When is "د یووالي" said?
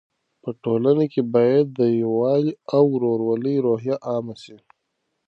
1.79-2.53